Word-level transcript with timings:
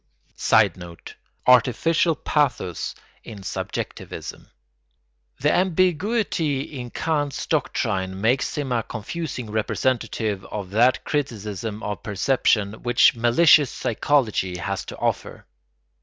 [Sidenote: 0.35 1.13
Artificial 1.45 2.15
pathos 2.15 2.95
in 3.23 3.43
subjectivism.] 3.43 4.49
The 5.39 5.53
ambiguity 5.53 6.61
in 6.61 6.89
Kant's 6.89 7.45
doctrine 7.45 8.19
makes 8.19 8.57
him 8.57 8.71
a 8.71 8.81
confusing 8.81 9.51
representative 9.51 10.43
of 10.45 10.71
that 10.71 11.03
criticism 11.03 11.83
of 11.83 12.01
perception 12.01 12.81
which 12.81 13.13
malicious 13.15 13.69
psychology 13.69 14.57
has 14.57 14.85
to 14.85 14.97
offer. 14.97 15.45